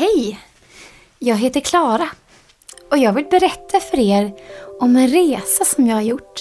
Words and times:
Hej! 0.00 0.38
Jag 1.18 1.36
heter 1.36 1.60
Klara 1.60 2.08
och 2.90 2.98
jag 2.98 3.12
vill 3.12 3.24
berätta 3.24 3.80
för 3.80 3.98
er 3.98 4.32
om 4.80 4.96
en 4.96 5.08
resa 5.08 5.64
som 5.64 5.86
jag 5.86 5.96
har 5.96 6.02
gjort. 6.02 6.40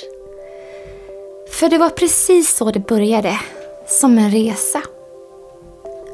För 1.52 1.70
det 1.70 1.78
var 1.78 1.90
precis 1.90 2.56
så 2.56 2.72
det 2.72 2.80
började, 2.80 3.40
som 3.88 4.18
en 4.18 4.32
resa. 4.32 4.82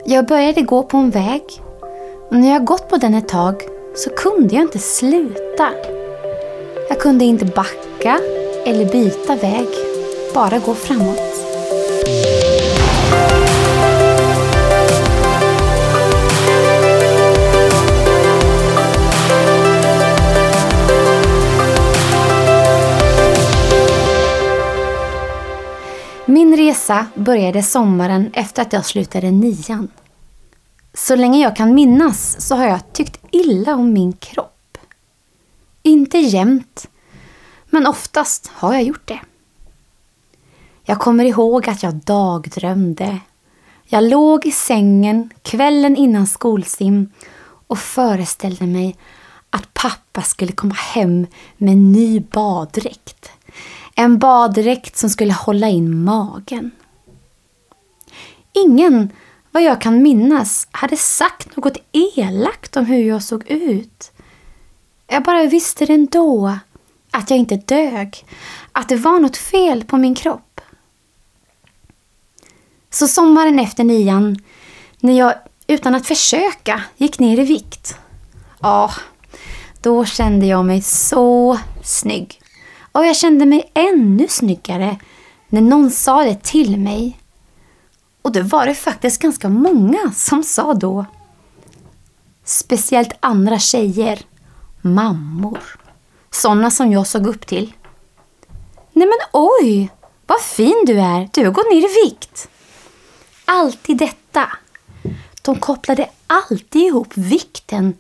Jag 0.06 0.28
började 0.28 0.62
gå 0.62 0.84
på 0.84 0.98
en 0.98 1.10
väg 1.10 1.44
och 2.30 2.36
när 2.36 2.52
jag 2.52 2.66
gått 2.66 2.90
på 2.90 2.98
den 2.98 3.14
ett 3.14 3.28
tag 3.28 3.62
så 3.96 4.10
kunde 4.10 4.56
jag 4.56 4.64
inte 4.64 4.80
sluta. 4.80 5.70
Jag 6.90 7.00
kunde 7.00 7.26
inte 7.26 7.46
backa 7.46 8.20
eller 8.66 8.92
byta 8.92 9.36
väg, 9.36 9.68
bara 10.34 10.60
gå 10.60 10.74
framåt. 10.74 11.45
Min 26.28 26.58
resa 26.58 27.08
började 27.16 27.64
sommaren 27.64 28.30
efter 28.34 28.62
att 28.62 28.74
jag 28.74 28.86
slutade 28.86 29.32
nian. 29.32 29.88
Så 30.94 31.16
länge 31.16 31.44
jag 31.44 31.56
kan 31.56 31.76
minnas 31.76 32.42
så 32.42 32.56
har 32.56 32.68
jag 32.68 32.94
tyckt 32.94 33.20
illa 33.32 33.76
om 33.76 33.94
min 33.94 34.14
kropp. 34.14 34.78
Inte 35.84 36.18
jämt, 36.18 36.88
men 37.70 37.88
oftast 37.88 38.52
har 38.54 38.74
jag 38.74 38.84
gjort 38.84 39.08
det. 39.08 39.20
Jag 40.84 41.00
kommer 41.00 41.26
ihåg 41.26 41.70
att 41.70 41.84
jag 41.84 41.96
dagdrömde. 41.96 43.20
Jag 43.84 44.04
låg 44.04 44.46
i 44.46 44.52
sängen 44.52 45.30
kvällen 45.42 45.96
innan 45.96 46.28
skolsim 46.28 47.12
och 47.68 47.80
föreställde 47.80 48.66
mig 48.66 48.96
att 49.50 49.74
pappa 49.74 50.22
skulle 50.22 50.52
komma 50.52 50.76
hem 50.76 51.28
med 51.58 51.74
en 51.74 51.92
ny 51.92 52.20
baddräkt. 52.20 53.32
En 53.96 54.18
baddräkt 54.18 54.98
som 54.98 55.10
skulle 55.10 55.34
hålla 55.34 55.68
in 55.70 56.04
magen. 56.04 56.72
Ingen, 58.54 59.10
vad 59.52 59.64
jag 59.64 59.82
kan 59.82 60.02
minnas, 60.02 60.68
hade 60.72 60.98
sagt 60.98 61.56
något 61.56 61.78
elakt 61.92 62.78
om 62.78 62.86
hur 62.86 63.04
jag 63.04 63.24
såg 63.24 63.48
ut. 63.48 64.12
Jag 65.08 65.24
bara 65.24 65.46
visste 65.46 65.86
det 65.86 65.94
ändå, 65.94 66.58
att 67.12 67.30
jag 67.30 67.40
inte 67.40 67.56
dög, 67.56 68.26
att 68.72 68.90
det 68.90 68.96
var 68.96 69.20
något 69.20 69.38
fel 69.38 69.84
på 69.84 69.98
min 69.98 70.16
kropp. 70.16 70.62
Så 72.90 73.08
sommaren 73.08 73.60
efter 73.60 73.84
nian, 73.84 74.38
när 75.00 75.18
jag 75.18 75.34
utan 75.68 75.96
att 75.96 76.08
försöka 76.08 76.84
gick 76.98 77.20
ner 77.20 77.40
i 77.40 77.46
vikt, 77.46 77.98
ja, 78.62 78.92
då 79.82 80.06
kände 80.06 80.46
jag 80.46 80.66
mig 80.66 80.82
så 80.82 81.60
snygg. 81.84 82.42
Och 82.96 83.06
jag 83.06 83.16
kände 83.16 83.46
mig 83.46 83.72
ännu 83.74 84.28
snyggare 84.28 84.98
när 85.50 85.62
någon 85.62 85.92
sa 85.92 86.24
det 86.24 86.44
till 86.44 86.80
mig. 86.80 87.20
Och 88.22 88.32
det 88.32 88.42
var 88.42 88.66
det 88.66 88.76
faktiskt 88.76 89.22
ganska 89.22 89.50
många 89.50 90.12
som 90.16 90.44
sa 90.44 90.74
då. 90.74 91.06
Speciellt 92.44 93.14
andra 93.20 93.60
tjejer, 93.60 94.20
mammor, 94.82 95.60
sådana 96.32 96.72
som 96.72 96.92
jag 96.92 97.08
såg 97.08 97.28
upp 97.28 97.48
till. 97.48 97.74
Nej 98.94 99.08
men 99.08 99.28
oj, 99.32 99.90
vad 100.28 100.42
fin 100.42 100.84
du 100.86 101.00
är, 101.00 101.30
du 101.34 101.46
har 101.46 101.52
gått 101.52 101.72
ner 101.72 101.90
i 101.90 102.06
vikt. 102.06 102.50
Alltid 103.46 103.98
detta. 103.98 104.52
De 105.42 105.56
kopplade 105.56 106.10
alltid 106.28 106.82
ihop 106.82 107.12
vikten 107.14 107.94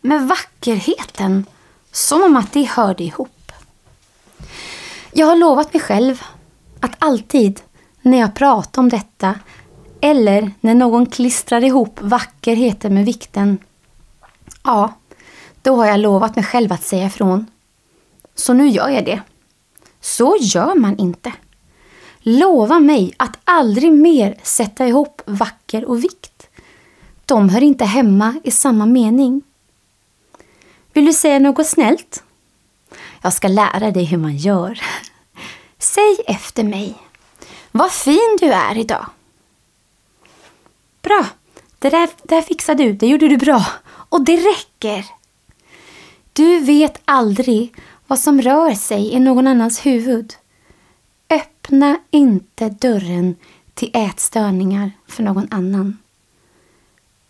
med 0.00 0.28
vackerheten, 0.28 1.46
som 1.92 2.22
om 2.22 2.36
att 2.36 2.52
de 2.52 2.64
hörde 2.64 3.04
ihop. 3.04 3.41
Jag 5.12 5.26
har 5.26 5.36
lovat 5.36 5.74
mig 5.74 5.82
själv 5.82 6.22
att 6.80 6.96
alltid 6.98 7.60
när 8.02 8.18
jag 8.18 8.34
pratar 8.34 8.82
om 8.82 8.88
detta 8.88 9.34
eller 10.00 10.50
när 10.60 10.74
någon 10.74 11.06
klistrar 11.06 11.64
ihop 11.64 11.98
vackerheten 12.02 12.94
med 12.94 13.04
vikten, 13.04 13.58
ja, 14.64 14.94
då 15.62 15.76
har 15.76 15.86
jag 15.86 16.00
lovat 16.00 16.36
mig 16.36 16.44
själv 16.44 16.72
att 16.72 16.84
säga 16.84 17.06
ifrån. 17.06 17.46
Så 18.34 18.52
nu 18.52 18.68
gör 18.68 18.88
jag 18.88 19.04
det. 19.04 19.22
Så 20.00 20.36
gör 20.40 20.74
man 20.74 20.98
inte. 20.98 21.32
Lova 22.18 22.80
mig 22.80 23.14
att 23.16 23.38
aldrig 23.44 23.92
mer 23.92 24.36
sätta 24.42 24.86
ihop 24.86 25.22
vacker 25.26 25.84
och 25.84 26.04
vikt. 26.04 26.48
De 27.26 27.48
hör 27.48 27.62
inte 27.62 27.84
hemma 27.84 28.40
i 28.44 28.50
samma 28.50 28.86
mening. 28.86 29.42
Vill 30.92 31.04
du 31.04 31.12
säga 31.12 31.38
något 31.38 31.66
snällt? 31.66 32.22
Jag 33.22 33.32
ska 33.32 33.48
lära 33.48 33.90
dig 33.90 34.04
hur 34.04 34.18
man 34.18 34.36
gör. 34.36 34.80
Säg 35.78 36.16
efter 36.26 36.64
mig. 36.64 36.94
Vad 37.70 37.92
fin 37.92 38.38
du 38.40 38.46
är 38.52 38.78
idag. 38.78 39.06
Bra. 41.02 41.26
Det 41.78 41.90
där, 41.90 42.08
det 42.22 42.34
där 42.34 42.42
fixade 42.42 42.84
du. 42.84 42.92
Det 42.92 43.06
gjorde 43.06 43.28
du 43.28 43.36
bra. 43.36 43.66
Och 43.84 44.24
det 44.24 44.36
räcker. 44.36 45.06
Du 46.32 46.58
vet 46.58 47.00
aldrig 47.04 47.74
vad 48.06 48.18
som 48.18 48.42
rör 48.42 48.74
sig 48.74 49.12
i 49.12 49.20
någon 49.20 49.46
annans 49.46 49.86
huvud. 49.86 50.34
Öppna 51.30 51.98
inte 52.10 52.68
dörren 52.68 53.36
till 53.74 53.90
ätstörningar 53.94 54.92
för 55.06 55.22
någon 55.22 55.48
annan. 55.50 55.98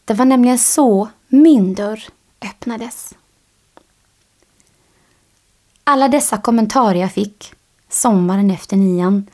Det 0.04 0.14
var 0.14 0.24
nämligen 0.24 0.58
så 0.58 1.08
min 1.28 1.74
dörr 1.74 2.04
öppnades. 2.40 3.14
Alla 5.92 6.08
dessa 6.08 6.38
kommentarer 6.38 7.00
jag 7.00 7.12
fick 7.12 7.52
sommaren 7.88 8.50
efter 8.50 8.76
nian, 8.76 9.26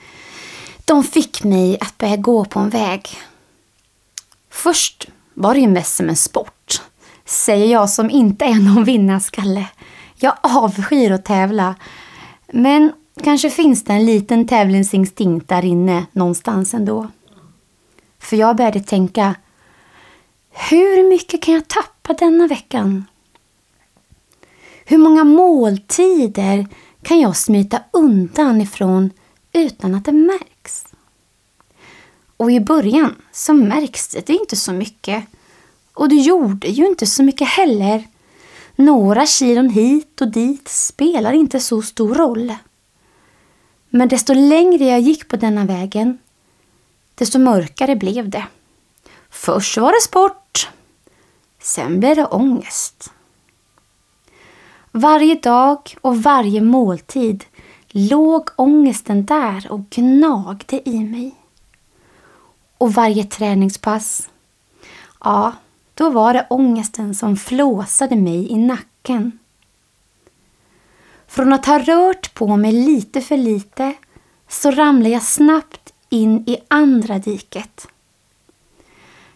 de 0.84 1.04
fick 1.04 1.44
mig 1.44 1.78
att 1.80 1.98
börja 1.98 2.16
gå 2.16 2.44
på 2.44 2.60
en 2.60 2.70
väg. 2.70 3.08
Först 4.50 5.08
var 5.34 5.54
det 5.54 5.60
ju 5.60 5.68
mest 5.68 5.96
som 5.96 6.08
en 6.08 6.16
sport, 6.16 6.82
säger 7.24 7.66
jag 7.66 7.90
som 7.90 8.10
inte 8.10 8.44
är 8.44 8.54
någon 8.54 8.84
vinnarskalle. 8.84 9.66
Jag 10.16 10.36
avskyr 10.42 11.10
att 11.10 11.24
tävla. 11.24 11.74
Men 12.46 12.92
kanske 13.24 13.50
finns 13.50 13.84
det 13.84 13.92
en 13.92 14.06
liten 14.06 14.46
tävlingsinstinkt 14.46 15.48
där 15.48 15.64
inne 15.64 16.06
någonstans 16.12 16.74
ändå. 16.74 17.08
För 18.18 18.36
jag 18.36 18.56
började 18.56 18.80
tänka, 18.80 19.34
hur 20.50 21.08
mycket 21.08 21.42
kan 21.42 21.54
jag 21.54 21.68
tappa 21.68 22.12
denna 22.12 22.46
veckan? 22.46 23.04
Hur 24.90 24.98
många 24.98 25.24
måltider 25.24 26.66
kan 27.02 27.20
jag 27.20 27.36
smita 27.36 27.82
undan 27.90 28.60
ifrån 28.60 29.10
utan 29.52 29.94
att 29.94 30.04
det 30.04 30.12
märks? 30.12 30.84
Och 32.36 32.52
i 32.52 32.60
början 32.60 33.14
så 33.32 33.52
märks 33.52 34.08
det 34.08 34.32
inte 34.32 34.56
så 34.56 34.72
mycket. 34.72 35.24
Och 35.94 36.08
det 36.08 36.14
gjorde 36.14 36.68
ju 36.68 36.86
inte 36.86 37.06
så 37.06 37.22
mycket 37.22 37.48
heller. 37.48 38.08
Några 38.76 39.26
kilon 39.26 39.70
hit 39.70 40.20
och 40.20 40.32
dit 40.32 40.68
spelar 40.68 41.32
inte 41.32 41.60
så 41.60 41.82
stor 41.82 42.14
roll. 42.14 42.54
Men 43.88 44.08
desto 44.08 44.34
längre 44.34 44.84
jag 44.84 45.00
gick 45.00 45.28
på 45.28 45.36
denna 45.36 45.64
vägen, 45.64 46.18
desto 47.14 47.38
mörkare 47.38 47.96
blev 47.96 48.28
det. 48.28 48.46
Först 49.30 49.76
var 49.76 49.92
det 49.92 50.02
sport, 50.02 50.68
sen 51.62 52.00
blev 52.00 52.16
det 52.16 52.26
ångest. 52.26 53.12
Varje 54.98 55.34
dag 55.34 55.96
och 56.00 56.22
varje 56.22 56.60
måltid 56.60 57.44
låg 57.88 58.48
ångesten 58.56 59.24
där 59.24 59.72
och 59.72 59.90
gnagde 59.90 60.88
i 60.88 60.98
mig. 60.98 61.34
Och 62.78 62.92
varje 62.94 63.24
träningspass, 63.24 64.28
ja, 65.20 65.52
då 65.94 66.10
var 66.10 66.34
det 66.34 66.46
ångesten 66.50 67.14
som 67.14 67.36
flåsade 67.36 68.16
mig 68.16 68.52
i 68.52 68.56
nacken. 68.56 69.38
Från 71.26 71.52
att 71.52 71.66
ha 71.66 71.78
rört 71.78 72.34
på 72.34 72.56
mig 72.56 72.72
lite 72.72 73.20
för 73.20 73.36
lite 73.36 73.94
så 74.48 74.70
ramlade 74.70 75.10
jag 75.10 75.22
snabbt 75.22 75.92
in 76.08 76.44
i 76.48 76.56
andra 76.68 77.18
diket. 77.18 77.86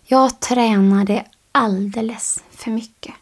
Jag 0.05 0.41
tränade 0.41 1.25
alldeles 1.53 2.45
för 2.51 2.71
mycket. 2.71 3.15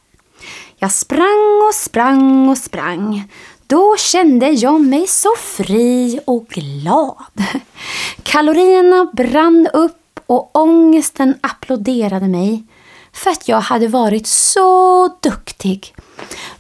Jag 0.83 0.93
sprang 0.93 1.63
och 1.69 1.75
sprang 1.75 2.49
och 2.49 2.59
sprang. 2.59 3.33
Då 3.67 3.97
kände 3.97 4.51
jag 4.51 4.81
mig 4.81 5.07
så 5.07 5.29
fri 5.37 6.21
och 6.27 6.47
glad. 6.49 7.25
Kalorierna 8.23 9.11
brann 9.13 9.69
upp 9.73 10.21
och 10.27 10.57
ångesten 10.57 11.35
applåderade 11.41 12.29
mig 12.29 12.65
för 13.13 13.31
att 13.31 13.49
jag 13.49 13.61
hade 13.61 13.89
varit 13.89 14.27
så 14.27 15.09
duktig. 15.23 15.95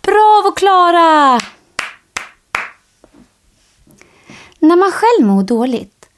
Bravo 0.02 0.50
Klara! 0.56 1.40
När 4.58 4.76
man 4.76 4.92
själv 4.92 5.26
mår 5.26 5.42
dåligt 5.42 6.08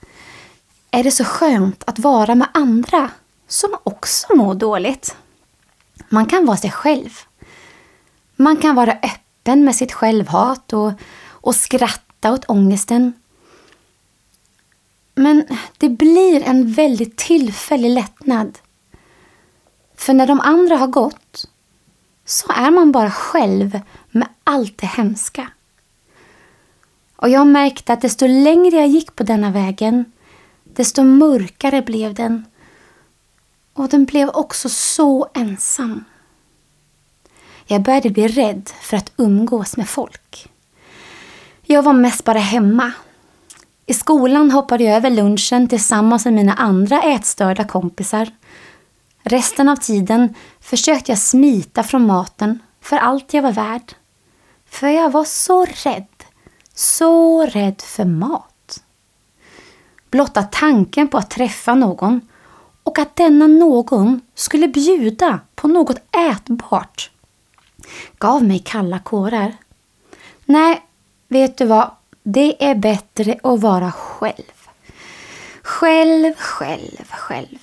är 0.91 1.05
det 1.05 1.11
så 1.11 1.25
skönt 1.25 1.85
att 1.87 1.99
vara 1.99 2.35
med 2.35 2.49
andra 2.55 3.11
som 3.49 3.77
också 3.85 4.37
mår 4.37 4.55
dåligt. 4.55 5.17
Man 6.09 6.27
kan 6.27 6.47
vara 6.47 6.57
sig 6.57 6.71
själv. 6.71 7.11
Man 8.43 8.57
kan 8.57 8.75
vara 8.75 8.93
öppen 8.93 9.65
med 9.65 9.77
sitt 9.77 9.93
självhat 9.93 10.73
och, 10.73 10.93
och 11.29 11.55
skratta 11.55 12.33
åt 12.33 12.45
ångesten. 12.49 13.13
Men 15.15 15.47
det 15.79 15.89
blir 15.89 16.43
en 16.43 16.73
väldigt 16.73 17.17
tillfällig 17.17 17.91
lättnad. 17.91 18.59
För 19.95 20.13
när 20.15 20.27
de 20.27 20.41
andra 20.41 20.77
har 20.77 20.87
gått 20.87 21.49
så 22.25 22.53
är 22.53 22.71
man 22.71 22.93
bara 22.93 23.11
själv 23.11 23.81
med 24.11 24.29
allt 24.45 24.79
det 24.79 24.87
hemska. 24.87 25.49
Och 27.17 27.29
jag 27.29 27.47
märkte 27.47 27.93
att 27.93 28.01
desto 28.01 28.27
längre 28.27 28.77
jag 28.77 28.89
gick 28.89 29.17
på 29.17 29.23
denna 29.23 29.51
vägen, 29.51 30.13
desto 30.65 31.03
mörkare 31.03 31.83
blev 31.83 32.15
den. 32.15 32.47
Och 33.73 33.89
den 33.89 34.05
blev 34.05 34.29
också 34.29 34.69
så 34.69 35.29
ensam. 35.35 36.05
Jag 37.67 37.83
började 37.83 38.11
bli 38.11 38.29
rädd 38.29 38.71
för 38.81 38.97
att 38.97 39.13
umgås 39.17 39.77
med 39.77 39.89
folk. 39.89 40.49
Jag 41.63 41.83
var 41.83 41.93
mest 41.93 42.25
bara 42.25 42.39
hemma. 42.39 42.93
I 43.87 43.95
skolan 43.95 44.51
hoppade 44.51 44.85
jag 44.85 44.97
över 44.97 45.11
lunchen 45.11 45.69
tillsammans 45.69 46.25
med 46.25 46.35
mina 46.35 46.55
andra 46.55 47.03
ätstörda 47.03 47.65
kompisar. 47.65 48.31
Resten 49.23 49.69
av 49.69 49.77
tiden 49.77 50.35
försökte 50.61 51.11
jag 51.13 51.19
smita 51.19 51.83
från 51.83 52.07
maten 52.07 52.59
för 52.81 52.97
allt 52.97 53.35
jag 53.35 53.43
var 53.43 53.53
värd. 53.53 53.93
För 54.67 54.89
jag 54.89 55.11
var 55.11 55.25
så 55.25 55.65
rädd, 55.65 56.25
så 56.75 57.47
rädd 57.47 57.83
för 57.83 58.05
mat. 58.05 58.83
Blotta 60.11 60.43
tanken 60.43 61.09
på 61.09 61.19
att 61.19 61.31
träffa 61.31 61.75
någon 61.75 62.21
och 62.83 62.99
att 62.99 63.17
denna 63.17 63.47
någon 63.47 64.21
skulle 64.35 64.69
bjuda 64.69 65.41
på 65.55 65.69
något 65.69 65.99
ätbart 66.31 67.11
gav 68.19 68.45
mig 68.45 68.59
kalla 68.59 68.99
kårar. 68.99 69.57
Nej, 70.45 70.83
vet 71.29 71.59
du 71.59 71.65
vad? 71.67 71.91
Det 72.23 72.65
är 72.65 72.75
bättre 72.75 73.39
att 73.43 73.61
vara 73.61 73.93
själv. 73.93 74.69
Själv, 75.63 76.35
själv, 76.37 77.07
själv. 77.11 77.59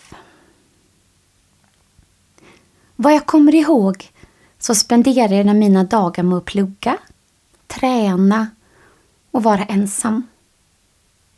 Vad 2.96 3.14
jag 3.14 3.26
kommer 3.26 3.56
ihåg 3.56 4.12
så 4.60 4.76
spenderade 4.76 5.36
jag 5.36 5.56
mina 5.56 5.84
dagar 5.84 6.24
med 6.24 6.38
att 6.38 6.46
plugga, 6.46 6.98
träna 7.68 8.48
och 9.32 9.44
vara 9.44 9.64
ensam. 9.64 10.28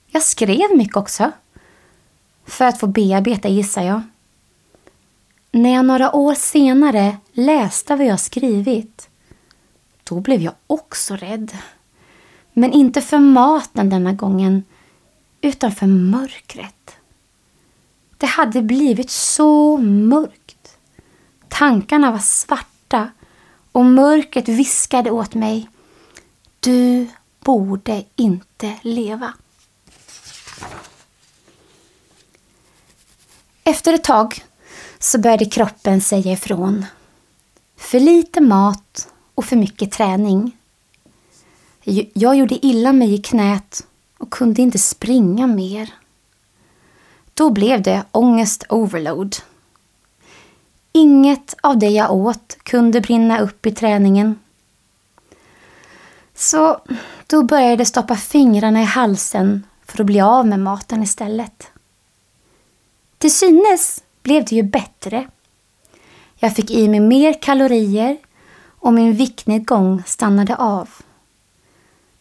Jag 0.08 0.24
skrev 0.24 0.78
mycket 0.78 0.98
också. 0.98 1.32
För 2.46 2.66
att 2.66 2.80
få 2.80 2.88
bearbeta 2.88 3.50
gissar 3.50 3.82
jag. 3.84 4.02
När 5.54 5.74
jag 5.74 5.86
några 5.86 6.16
år 6.16 6.34
senare 6.34 7.18
läste 7.32 7.96
vad 7.96 8.08
jag 8.08 8.20
skrivit, 8.20 9.10
då 10.04 10.20
blev 10.20 10.42
jag 10.42 10.54
också 10.68 11.16
rädd. 11.16 11.58
Men 12.54 12.72
inte 12.72 13.02
för 13.02 13.20
maten 13.20 13.90
denna 13.90 14.14
gången, 14.14 14.64
utan 15.42 15.72
för 15.72 15.88
mörkret. 15.88 16.96
Det 18.18 18.26
hade 18.26 18.62
blivit 18.62 19.10
så 19.10 19.78
mörkt. 19.78 20.78
Tankarna 21.48 22.12
var 22.12 22.20
svarta 22.20 23.12
och 23.72 23.86
mörkret 23.86 24.48
viskade 24.48 25.12
åt 25.12 25.34
mig. 25.34 25.70
Du 26.60 27.08
borde 27.40 28.04
inte 28.16 28.80
leva. 28.82 29.34
Efter 33.64 33.94
ett 33.94 34.04
tag 34.04 34.44
så 35.04 35.20
började 35.20 35.46
kroppen 35.46 36.02
säga 36.02 36.32
ifrån. 36.32 36.86
För 37.78 38.00
lite 38.00 38.42
mat 38.42 39.08
och 39.36 39.46
för 39.46 39.56
mycket 39.56 39.92
träning. 39.92 40.58
Jag 42.14 42.36
gjorde 42.36 42.66
illa 42.66 42.94
mig 42.94 43.14
i 43.14 43.18
knät 43.18 43.88
och 44.18 44.30
kunde 44.30 44.62
inte 44.62 44.80
springa 44.80 45.48
mer. 45.48 45.94
Då 47.34 47.50
blev 47.50 47.82
det 47.82 48.06
ångest 48.12 48.64
overload. 48.70 49.36
Inget 50.92 51.56
av 51.62 51.80
det 51.80 51.90
jag 51.90 52.12
åt 52.12 52.58
kunde 52.64 53.02
brinna 53.02 53.40
upp 53.40 53.66
i 53.66 53.72
träningen. 53.72 54.40
Så 56.36 56.82
då 57.28 57.44
började 57.44 57.82
jag 57.82 57.88
stoppa 57.88 58.16
fingrarna 58.16 58.82
i 58.82 58.86
halsen 58.86 59.66
för 59.86 60.02
att 60.02 60.06
bli 60.06 60.22
av 60.22 60.48
med 60.48 60.60
maten 60.60 61.04
istället. 61.04 61.68
Till 63.18 63.34
synes 63.34 64.04
blev 64.24 64.46
det 64.46 64.56
ju 64.56 64.64
bättre. 64.64 65.28
Jag 66.36 66.56
fick 66.56 66.72
i 66.72 66.88
mig 66.88 67.00
mer 67.00 67.42
kalorier 67.42 68.18
och 68.80 68.94
min 68.94 69.14
viktnedgång 69.14 70.04
stannade 70.06 70.56
av. 70.56 70.90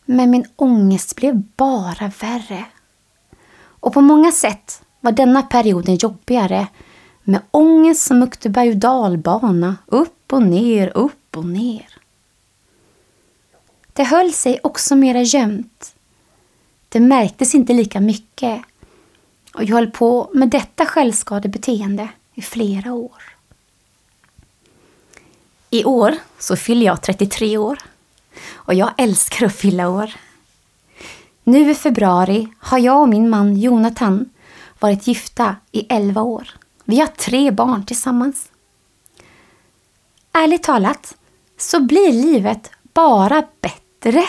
Men 0.05 0.31
min 0.31 0.47
ångest 0.57 1.17
blev 1.17 1.43
bara 1.57 2.13
värre. 2.21 2.65
Och 3.61 3.93
på 3.93 4.01
många 4.01 4.33
sätt 4.33 4.83
var 5.01 5.13
denna 5.13 5.43
perioden 5.43 5.97
jobbigare 5.97 6.67
med 7.23 7.41
ångest 7.51 8.07
som 8.07 8.23
åkte 8.23 8.51
berg 8.51 8.71
och 8.71 8.77
dalbana, 8.77 9.77
upp 9.87 10.33
och 10.33 10.43
ner, 10.43 10.97
upp 10.97 11.37
och 11.37 11.47
ner. 11.47 11.87
Det 13.93 14.05
höll 14.05 14.33
sig 14.33 14.61
också 14.63 14.97
mera 14.97 15.23
gömt. 15.23 15.95
Det 16.89 17.01
märktes 17.01 17.55
inte 17.55 17.73
lika 17.73 18.01
mycket 18.01 18.63
och 19.55 19.65
jag 19.65 19.77
höll 19.77 19.91
på 19.91 20.31
med 20.35 20.49
detta 20.49 20.87
självskadebeteende 20.87 22.09
i 22.35 22.43
flera 22.43 22.93
år. 22.93 23.23
I 25.71 25.85
år 25.85 26.15
så 26.39 26.57
fyller 26.57 26.87
jag 26.87 27.03
33 27.03 27.59
år 27.59 27.79
och 28.53 28.75
jag 28.75 28.91
älskar 28.99 29.47
att 29.47 29.57
fylla 29.57 29.89
år. 29.89 30.13
Nu 31.45 31.71
i 31.71 31.75
februari 31.75 32.49
har 32.59 32.79
jag 32.79 33.01
och 33.01 33.09
min 33.09 33.31
man 33.31 33.57
Jonathan 33.57 34.31
varit 34.79 35.07
gifta 35.07 35.57
i 35.73 35.87
11 35.89 36.23
år. 36.23 36.49
Vi 36.85 37.01
har 37.01 37.07
tre 37.07 37.51
barn 37.51 37.87
tillsammans. 37.87 38.51
Ärligt 40.33 40.63
talat 40.63 41.17
så 41.59 41.81
blir 41.81 42.13
livet 42.13 42.71
bara 42.95 43.45
bättre 43.61 44.25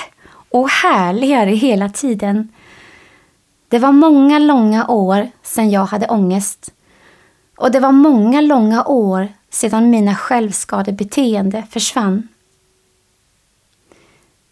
och 0.49 0.69
härligare 0.69 1.51
hela 1.51 1.89
tiden 1.89 2.49
det 3.71 3.79
var 3.79 3.91
många 3.91 4.39
långa 4.39 4.87
år 4.87 5.31
sedan 5.43 5.69
jag 5.69 5.85
hade 5.85 6.07
ångest. 6.07 6.73
Och 7.57 7.71
det 7.71 7.79
var 7.79 7.91
många 7.91 8.41
långa 8.41 8.85
år 8.85 9.27
sedan 9.49 9.89
mina 9.89 10.15
självskadebeteende 10.15 11.63
försvann. 11.71 12.27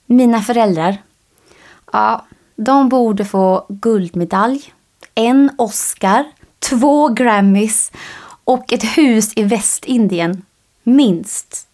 Mina 0.05 0.41
föräldrar, 0.41 0.97
ja, 1.91 2.25
de 2.55 2.89
borde 2.89 3.25
få 3.25 3.65
guldmedalj, 3.69 4.73
en 5.15 5.51
Oscar, 5.57 6.25
två 6.59 7.07
Grammys 7.07 7.91
och 8.43 8.73
ett 8.73 8.83
hus 8.83 9.33
i 9.35 9.43
Västindien, 9.43 10.45
minst. 10.83 11.67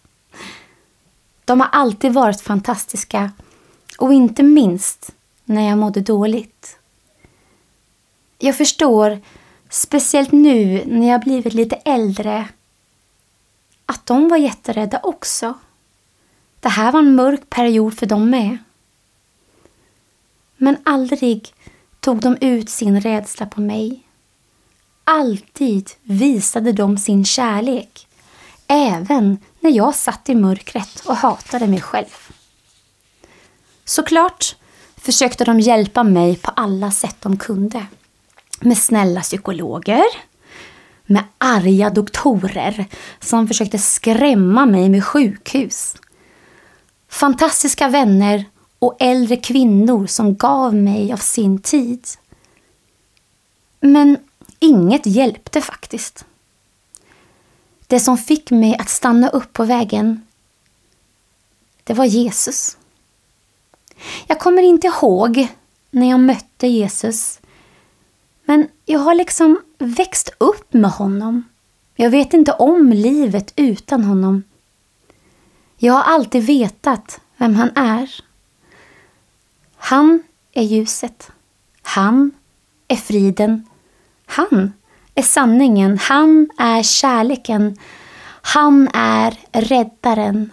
De 1.44 1.60
har 1.60 1.68
alltid 1.72 2.12
varit 2.12 2.40
fantastiska 2.40 3.30
och 3.98 4.12
inte 4.12 4.42
minst 4.42 5.12
när 5.44 5.68
jag 5.68 5.78
mådde 5.78 6.00
dåligt. 6.00 6.75
Jag 8.38 8.56
förstår, 8.56 9.20
speciellt 9.70 10.32
nu 10.32 10.84
när 10.86 11.08
jag 11.08 11.20
blivit 11.20 11.54
lite 11.54 11.76
äldre, 11.76 12.48
att 13.86 14.06
de 14.06 14.28
var 14.28 14.36
jätterädda 14.36 15.00
också. 15.02 15.54
Det 16.60 16.68
här 16.68 16.92
var 16.92 17.00
en 17.00 17.14
mörk 17.14 17.50
period 17.50 17.98
för 17.98 18.06
dem 18.06 18.30
med. 18.30 18.58
Men 20.56 20.76
aldrig 20.84 21.54
tog 22.00 22.20
de 22.20 22.36
ut 22.40 22.70
sin 22.70 23.00
rädsla 23.00 23.46
på 23.46 23.60
mig. 23.60 24.02
Alltid 25.04 25.90
visade 26.02 26.72
de 26.72 26.98
sin 26.98 27.24
kärlek, 27.24 28.06
även 28.66 29.38
när 29.60 29.70
jag 29.70 29.94
satt 29.94 30.28
i 30.28 30.34
mörkret 30.34 31.02
och 31.06 31.16
hatade 31.16 31.66
mig 31.66 31.80
själv. 31.80 32.30
Såklart 33.84 34.56
försökte 34.96 35.44
de 35.44 35.60
hjälpa 35.60 36.02
mig 36.02 36.36
på 36.36 36.50
alla 36.50 36.90
sätt 36.90 37.16
de 37.20 37.36
kunde 37.36 37.86
med 38.60 38.78
snälla 38.78 39.20
psykologer, 39.20 40.04
med 41.06 41.24
arga 41.38 41.90
doktorer 41.90 42.86
som 43.20 43.48
försökte 43.48 43.78
skrämma 43.78 44.66
mig 44.66 44.88
med 44.88 45.04
sjukhus. 45.04 45.96
Fantastiska 47.08 47.88
vänner 47.88 48.44
och 48.78 48.96
äldre 49.00 49.36
kvinnor 49.36 50.06
som 50.06 50.34
gav 50.34 50.74
mig 50.74 51.12
av 51.12 51.16
sin 51.16 51.58
tid. 51.58 52.06
Men 53.80 54.16
inget 54.58 55.06
hjälpte 55.06 55.60
faktiskt. 55.60 56.24
Det 57.86 58.00
som 58.00 58.18
fick 58.18 58.50
mig 58.50 58.76
att 58.76 58.88
stanna 58.88 59.28
upp 59.28 59.52
på 59.52 59.64
vägen, 59.64 60.26
det 61.84 61.94
var 61.94 62.04
Jesus. 62.04 62.76
Jag 64.26 64.40
kommer 64.40 64.62
inte 64.62 64.86
ihåg 64.86 65.48
när 65.90 66.10
jag 66.10 66.20
mötte 66.20 66.66
Jesus 66.66 67.40
men 68.46 68.68
jag 68.84 68.98
har 68.98 69.14
liksom 69.14 69.60
växt 69.78 70.30
upp 70.38 70.72
med 70.72 70.90
honom. 70.90 71.44
Jag 71.94 72.10
vet 72.10 72.34
inte 72.34 72.52
om 72.52 72.92
livet 72.92 73.52
utan 73.56 74.04
honom. 74.04 74.42
Jag 75.76 75.92
har 75.92 76.02
alltid 76.02 76.46
vetat 76.46 77.20
vem 77.36 77.54
han 77.54 77.70
är. 77.76 78.10
Han 79.76 80.22
är 80.52 80.62
ljuset. 80.62 81.30
Han 81.82 82.30
är 82.88 82.96
friden. 82.96 83.68
Han 84.26 84.72
är 85.14 85.22
sanningen. 85.22 85.98
Han 85.98 86.50
är 86.58 86.82
kärleken. 86.82 87.78
Han 88.42 88.88
är 88.94 89.38
räddaren. 89.52 90.52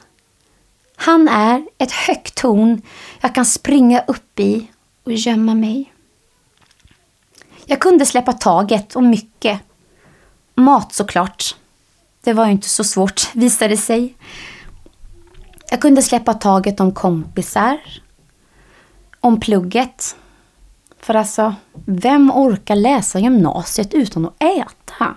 Han 0.95 1.27
är 1.27 1.65
ett 1.77 1.91
högt 1.91 2.35
torn 2.35 2.81
jag 3.21 3.35
kan 3.35 3.45
springa 3.45 4.03
upp 4.07 4.39
i 4.39 4.67
och 5.03 5.11
gömma 5.11 5.55
mig. 5.55 5.92
Jag 7.65 7.79
kunde 7.79 8.05
släppa 8.05 8.33
taget 8.33 8.95
om 8.95 9.09
mycket. 9.09 9.59
Mat 10.55 10.93
såklart. 10.93 11.55
Det 12.23 12.33
var 12.33 12.45
ju 12.45 12.51
inte 12.51 12.69
så 12.69 12.83
svårt, 12.83 13.29
visade 13.33 13.73
det 13.73 13.77
sig. 13.77 14.15
Jag 15.69 15.81
kunde 15.81 16.01
släppa 16.01 16.33
taget 16.33 16.79
om 16.79 16.93
kompisar. 16.93 17.77
Om 19.19 19.39
plugget. 19.39 20.15
För 20.99 21.13
alltså, 21.13 21.55
vem 21.85 22.31
orkar 22.31 22.75
läsa 22.75 23.19
gymnasiet 23.19 23.93
utan 23.93 24.25
att 24.25 24.43
äta? 24.43 25.15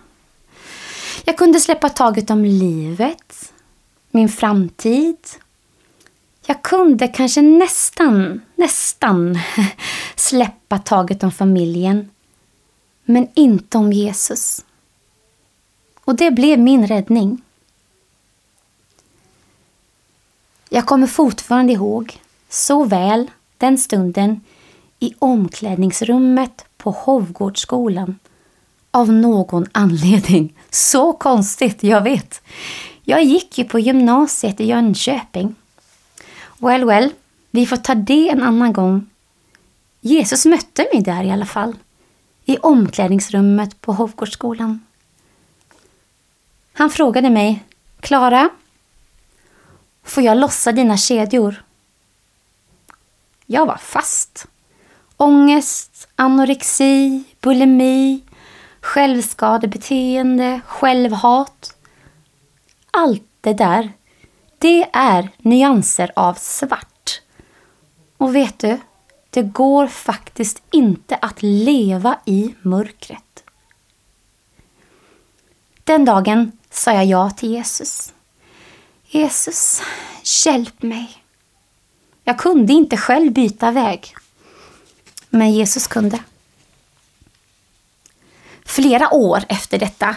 Jag 1.24 1.38
kunde 1.38 1.60
släppa 1.60 1.88
taget 1.88 2.30
om 2.30 2.44
livet, 2.44 3.52
min 4.10 4.28
framtid. 4.28 5.16
Jag 6.46 6.62
kunde 6.62 7.08
kanske 7.08 7.42
nästan, 7.42 8.40
nästan 8.56 9.38
släppa 10.16 10.78
taget 10.78 11.22
om 11.22 11.32
familjen. 11.32 12.10
Men 13.08 13.28
inte 13.34 13.78
om 13.78 13.92
Jesus. 13.92 14.64
Och 16.04 16.16
det 16.16 16.30
blev 16.30 16.58
min 16.58 16.86
räddning. 16.86 17.42
Jag 20.68 20.86
kommer 20.86 21.06
fortfarande 21.06 21.72
ihåg 21.72 22.20
så 22.48 22.84
väl 22.84 23.30
den 23.58 23.78
stunden 23.78 24.40
i 24.98 25.14
omklädningsrummet 25.18 26.64
på 26.76 26.90
Hovgårdsskolan. 26.90 28.18
Av 28.90 29.12
någon 29.12 29.66
anledning. 29.72 30.54
Så 30.70 31.12
konstigt, 31.12 31.82
jag 31.82 32.02
vet. 32.02 32.40
Jag 33.02 33.24
gick 33.24 33.58
ju 33.58 33.64
på 33.64 33.78
gymnasiet 33.78 34.60
i 34.60 34.64
Jönköping. 34.64 35.54
Well, 36.58 36.84
well, 36.84 37.10
vi 37.50 37.66
får 37.66 37.76
ta 37.76 37.94
det 37.94 38.28
en 38.28 38.42
annan 38.42 38.72
gång. 38.72 39.06
Jesus 40.00 40.46
mötte 40.46 40.86
mig 40.92 41.02
där 41.02 41.24
i 41.24 41.30
alla 41.30 41.46
fall. 41.46 41.74
I 42.48 42.58
omklädningsrummet 42.58 43.80
på 43.80 43.92
Hovgårdsskolan. 43.92 44.84
Han 46.72 46.90
frågade 46.90 47.30
mig, 47.30 47.64
Klara, 48.00 48.48
får 50.02 50.22
jag 50.22 50.38
lossa 50.38 50.72
dina 50.72 50.96
kedjor? 50.96 51.64
Jag 53.46 53.66
var 53.66 53.76
fast. 53.76 54.46
Ångest, 55.16 56.08
anorexi, 56.16 57.24
bulimi, 57.40 58.20
självskadebeteende, 58.80 60.60
självhat. 60.66 61.76
Allt 62.90 63.28
det 63.40 63.54
där, 63.54 63.92
det 64.58 64.90
är 64.92 65.28
nyanser 65.38 66.12
av 66.16 66.34
svart. 66.34 67.20
Och 68.16 68.34
vet 68.34 68.58
du, 68.58 68.78
det 69.36 69.42
går 69.42 69.86
faktiskt 69.86 70.62
inte 70.70 71.16
att 71.16 71.42
leva 71.42 72.18
i 72.24 72.54
mörkret. 72.62 73.44
Den 75.84 76.04
dagen 76.04 76.52
sa 76.70 76.92
jag 76.92 77.04
ja 77.06 77.30
till 77.30 77.50
Jesus. 77.50 78.12
Jesus, 79.06 79.82
hjälp 80.44 80.82
mig. 80.82 81.22
Jag 82.24 82.38
kunde 82.38 82.72
inte 82.72 82.96
själv 82.96 83.32
byta 83.32 83.70
väg. 83.70 84.14
Men 85.30 85.52
Jesus 85.52 85.86
kunde. 85.86 86.18
Flera 88.64 89.14
år 89.14 89.44
efter 89.48 89.78
detta 89.78 90.16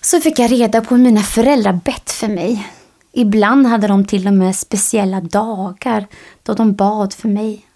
så 0.00 0.20
fick 0.20 0.38
jag 0.38 0.52
reda 0.52 0.80
på 0.80 0.94
hur 0.94 1.02
mina 1.02 1.22
föräldrar 1.22 1.72
bett 1.72 2.10
för 2.10 2.28
mig. 2.28 2.68
Ibland 3.12 3.66
hade 3.66 3.86
de 3.86 4.04
till 4.04 4.26
och 4.26 4.34
med 4.34 4.56
speciella 4.56 5.20
dagar 5.20 6.06
då 6.42 6.54
de 6.54 6.74
bad 6.74 7.14
för 7.14 7.28
mig. 7.28 7.67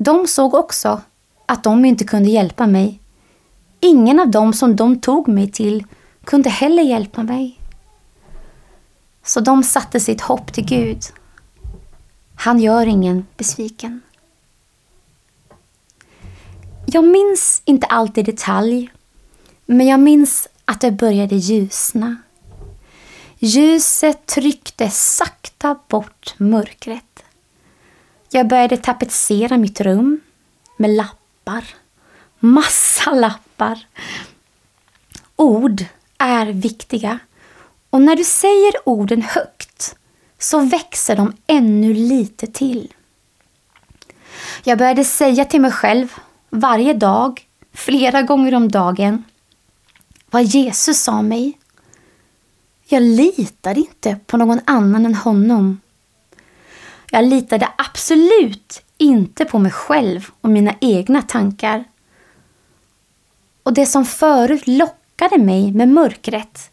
De 0.00 0.26
såg 0.26 0.54
också 0.54 1.00
att 1.46 1.64
de 1.64 1.84
inte 1.84 2.04
kunde 2.04 2.30
hjälpa 2.30 2.66
mig. 2.66 3.00
Ingen 3.80 4.20
av 4.20 4.30
dem 4.30 4.52
som 4.52 4.76
de 4.76 5.00
tog 5.00 5.28
mig 5.28 5.50
till 5.50 5.84
kunde 6.24 6.50
heller 6.50 6.82
hjälpa 6.82 7.22
mig. 7.22 7.60
Så 9.24 9.40
de 9.40 9.62
satte 9.62 10.00
sitt 10.00 10.20
hopp 10.20 10.52
till 10.52 10.64
Gud. 10.64 11.02
Han 12.34 12.60
gör 12.60 12.86
ingen 12.86 13.26
besviken. 13.36 14.00
Jag 16.86 17.04
minns 17.04 17.62
inte 17.64 17.86
allt 17.86 18.18
i 18.18 18.22
detalj, 18.22 18.92
men 19.66 19.86
jag 19.86 20.00
minns 20.00 20.48
att 20.64 20.80
det 20.80 20.90
började 20.90 21.36
ljusna. 21.36 22.16
Ljuset 23.38 24.26
tryckte 24.26 24.90
sakta 24.90 25.78
bort 25.88 26.34
mörkret. 26.38 27.07
Jag 28.30 28.48
började 28.48 28.76
tapetsera 28.76 29.56
mitt 29.56 29.80
rum 29.80 30.20
med 30.76 30.90
lappar. 30.90 31.64
Massa 32.38 33.10
lappar. 33.14 33.86
Ord 35.36 35.84
är 36.18 36.46
viktiga. 36.46 37.18
Och 37.90 38.00
när 38.00 38.16
du 38.16 38.24
säger 38.24 38.72
orden 38.84 39.22
högt 39.22 39.96
så 40.38 40.60
växer 40.60 41.16
de 41.16 41.32
ännu 41.46 41.94
lite 41.94 42.46
till. 42.46 42.92
Jag 44.64 44.78
började 44.78 45.04
säga 45.04 45.44
till 45.44 45.60
mig 45.60 45.72
själv 45.72 46.14
varje 46.50 46.92
dag, 46.94 47.46
flera 47.72 48.22
gånger 48.22 48.54
om 48.54 48.68
dagen, 48.68 49.24
vad 50.30 50.44
Jesus 50.44 51.02
sa 51.02 51.22
mig. 51.22 51.58
Jag 52.86 53.02
litar 53.02 53.78
inte 53.78 54.16
på 54.26 54.36
någon 54.36 54.60
annan 54.64 55.06
än 55.06 55.14
honom. 55.14 55.80
Jag 57.10 57.24
litade 57.24 57.68
absolut 57.78 58.82
inte 58.98 59.44
på 59.44 59.58
mig 59.58 59.72
själv 59.72 60.30
och 60.40 60.50
mina 60.50 60.74
egna 60.80 61.22
tankar. 61.22 61.84
Och 63.62 63.74
det 63.74 63.86
som 63.86 64.04
förut 64.04 64.66
lockade 64.66 65.38
mig 65.38 65.72
med 65.72 65.88
mörkret 65.88 66.70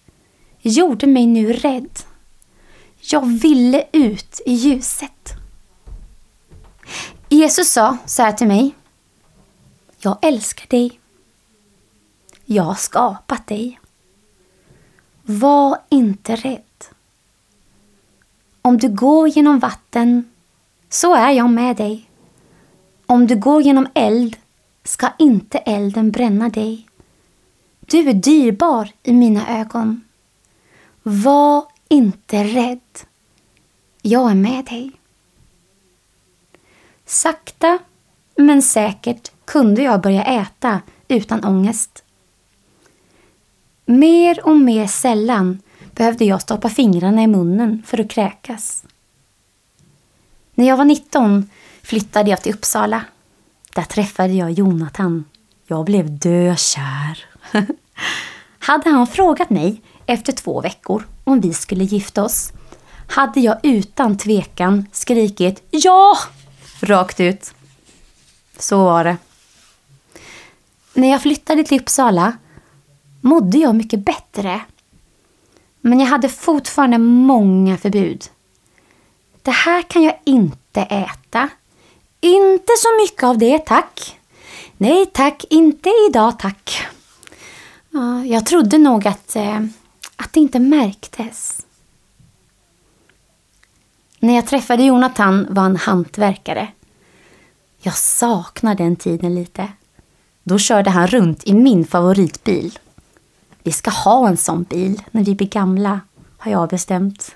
gjorde 0.61 1.07
mig 1.07 1.27
nu 1.27 1.53
rädd. 1.53 1.99
Jag 2.99 3.25
ville 3.25 3.83
ut 3.91 4.41
i 4.45 4.53
ljuset. 4.53 5.33
Jesus 7.29 7.71
sa 7.71 7.97
så 8.05 8.23
här 8.23 8.31
till 8.31 8.47
mig. 8.47 8.75
Jag 9.99 10.17
älskar 10.21 10.67
dig. 10.67 10.99
Jag 12.45 12.63
har 12.63 12.75
skapat 12.75 13.47
dig. 13.47 13.79
Var 15.21 15.77
inte 15.89 16.35
rädd. 16.35 16.64
Om 18.65 18.77
du 18.77 18.89
går 18.89 19.27
genom 19.27 19.60
vatten 19.60 20.29
så 20.89 21.15
är 21.15 21.31
jag 21.31 21.50
med 21.50 21.75
dig. 21.75 22.10
Om 23.05 23.27
du 23.27 23.36
går 23.36 23.62
genom 23.62 23.88
eld 23.93 24.38
ska 24.84 25.10
inte 25.19 25.57
elden 25.57 26.12
bränna 26.12 26.50
dig. 26.50 26.88
Du 27.79 28.10
är 28.10 28.13
dyrbar 28.13 28.89
i 29.03 29.13
mina 29.13 29.60
ögon. 29.60 30.01
Var 31.03 31.65
inte 31.88 32.43
rädd. 32.43 33.00
Jag 34.01 34.31
är 34.31 34.36
med 34.36 34.65
dig. 34.65 34.91
Sakta 37.05 37.79
men 38.36 38.62
säkert 38.62 39.31
kunde 39.45 39.81
jag 39.81 40.01
börja 40.01 40.24
äta 40.24 40.81
utan 41.07 41.45
ångest. 41.45 42.03
Mer 43.86 44.45
och 44.48 44.57
mer 44.57 44.88
sällan 44.88 45.62
behövde 45.95 46.25
jag 46.25 46.41
stoppa 46.41 46.69
fingrarna 46.69 47.23
i 47.23 47.27
munnen 47.27 47.83
för 47.85 48.01
att 48.01 48.09
kräkas. 48.09 48.83
När 50.55 50.67
jag 50.67 50.77
var 50.77 50.85
19 50.85 51.49
flyttade 51.81 52.29
jag 52.29 52.41
till 52.41 52.53
Uppsala. 52.53 53.05
Där 53.75 53.83
träffade 53.83 54.33
jag 54.33 54.51
Jonathan. 54.51 55.25
Jag 55.67 55.85
blev 55.85 56.19
dökär. 56.19 57.25
Hade 58.59 58.89
han 58.89 59.07
frågat 59.07 59.49
mig 59.49 59.81
efter 60.05 60.33
två 60.33 60.61
veckor 60.61 61.07
om 61.23 61.41
vi 61.41 61.53
skulle 61.53 61.83
gifta 61.83 62.23
oss 62.23 62.53
hade 63.07 63.39
jag 63.39 63.59
utan 63.63 64.17
tvekan 64.17 64.85
skrikit 64.91 65.63
ja 65.69 66.17
rakt 66.79 67.19
ut. 67.19 67.53
Så 68.59 68.83
var 68.83 69.03
det. 69.03 69.17
När 70.93 71.11
jag 71.11 71.21
flyttade 71.21 71.63
till 71.63 71.81
Uppsala 71.81 72.37
mådde 73.21 73.57
jag 73.57 73.75
mycket 73.75 74.05
bättre. 74.05 74.61
Men 75.87 75.99
jag 75.99 76.07
hade 76.07 76.29
fortfarande 76.29 76.97
många 76.97 77.77
förbud. 77.77 78.23
Det 79.41 79.51
här 79.51 79.81
kan 79.81 80.03
jag 80.03 80.19
inte 80.23 80.81
äta. 80.81 81.49
Inte 82.21 82.73
så 82.77 82.87
mycket 83.03 83.23
av 83.23 83.37
det, 83.37 83.59
tack. 83.59 84.19
Nej 84.77 85.05
tack, 85.05 85.45
inte 85.49 85.89
idag 86.09 86.39
tack. 86.39 86.87
Jag 88.25 88.45
trodde 88.45 88.77
nog 88.77 89.07
att, 89.07 89.35
eh, 89.35 89.59
att 90.15 90.33
det 90.33 90.39
inte 90.39 90.59
märktes. 90.59 91.65
När 94.19 94.35
jag 94.35 94.47
träffade 94.47 94.83
Jonathan 94.83 95.47
var 95.49 95.63
han 95.63 95.75
hantverkare. 95.75 96.67
Jag 97.81 97.95
saknar 97.97 98.75
den 98.75 98.95
tiden 98.95 99.35
lite. 99.35 99.67
Då 100.43 100.57
körde 100.57 100.89
han 100.89 101.07
runt 101.07 101.43
i 101.43 101.53
min 101.53 101.85
favoritbil. 101.87 102.79
Vi 103.65 103.72
ska 103.72 103.89
ha 103.89 104.27
en 104.27 104.38
sån 104.38 104.63
bil 104.63 105.01
när 105.12 105.24
vi 105.24 105.36
blir 105.36 105.48
gamla, 105.48 106.00
har 106.38 106.51
jag 106.51 106.69
bestämt. 106.69 107.36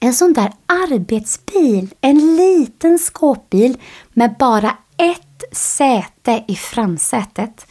En 0.00 0.14
sån 0.14 0.32
där 0.32 0.52
arbetsbil, 0.66 1.94
en 2.00 2.36
liten 2.36 2.98
skåpbil 2.98 3.78
med 4.12 4.34
bara 4.38 4.76
ett 4.96 5.56
säte 5.56 6.44
i 6.48 6.56
framsätet. 6.56 7.66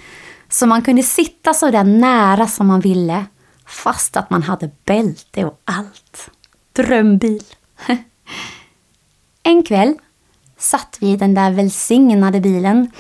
Så 0.50 0.65
man 0.67 0.81
kunde 0.81 1.03
sitta 1.03 1.53
så 1.53 1.71
där 1.71 1.83
nära 1.83 2.48
som 2.48 2.67
man 2.67 2.79
ville, 2.79 3.25
fast 3.65 4.17
att 4.17 4.29
man 4.29 4.43
hade 4.43 4.71
bälte 4.86 5.45
och 5.45 5.62
allt. 5.65 6.29
Drömbil! 6.74 7.43
En 9.43 9.63
kväll 9.63 9.95
satt 10.57 10.98
vi 11.01 11.12
i 11.12 11.17
den 11.17 11.33
där 11.33 11.51
välsignade 11.51 12.39
bilen 12.39 12.91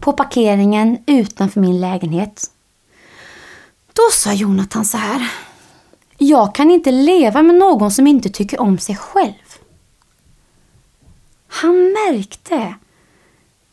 på 0.00 0.12
parkeringen 0.12 0.98
utanför 1.06 1.60
min 1.60 1.80
lägenhet. 1.80 2.50
Då 3.94 4.02
sa 4.12 4.32
Jonathan 4.32 4.84
så 4.84 4.96
här. 4.96 5.30
Jag 6.18 6.54
kan 6.54 6.70
inte 6.70 6.90
leva 6.90 7.42
med 7.42 7.54
någon 7.54 7.90
som 7.90 8.06
inte 8.06 8.28
tycker 8.30 8.60
om 8.60 8.78
sig 8.78 8.96
själv. 8.96 9.32
Han 11.48 11.74
märkte 11.76 12.74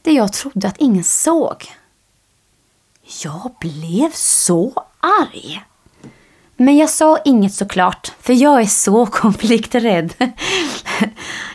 det 0.01 0.11
jag 0.11 0.33
trodde 0.33 0.67
att 0.67 0.77
ingen 0.77 1.03
såg. 1.03 1.71
Jag 3.23 3.55
blev 3.59 4.11
så 4.13 4.85
arg. 4.99 5.63
Men 6.57 6.77
jag 6.77 6.89
sa 6.89 7.17
inget 7.25 7.53
såklart, 7.53 8.11
för 8.19 8.33
jag 8.33 8.61
är 8.61 8.65
så 8.65 9.05
konflikträdd. 9.11 10.13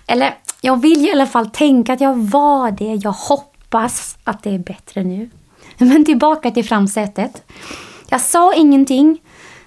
Eller, 0.06 0.38
jag 0.61 0.80
vill 0.80 1.06
i 1.06 1.12
alla 1.12 1.26
fall 1.26 1.50
tänka 1.50 1.92
att 1.92 2.00
jag 2.00 2.16
var 2.16 2.70
det. 2.70 2.94
Jag 2.94 3.12
hoppas 3.12 4.16
att 4.25 4.42
det 4.42 4.50
är 4.54 4.58
bättre 4.58 5.04
nu. 5.04 5.30
Men 5.78 6.04
tillbaka 6.04 6.50
till 6.50 6.64
framsätet. 6.64 7.42
Jag 8.09 8.21
sa 8.21 8.55
ingenting, 8.55 9.23